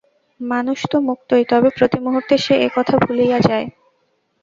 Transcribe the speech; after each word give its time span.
মানুষ 0.39 0.79
তো 0.91 0.97
মুক্তই, 1.07 1.43
তবে 1.51 1.69
প্রতি 1.77 1.97
মুহূর্তে 2.05 2.35
সে 2.37 2.53
এ-কথা 2.65 2.95
ভুলিয়া 3.03 3.39
যায়। 3.47 3.67